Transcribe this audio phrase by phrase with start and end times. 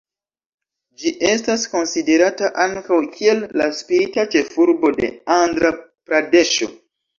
[1.01, 6.75] Ĝi estas konsiderata ankaŭ kiel la spirita ĉefurbo de Andra-Pradeŝo.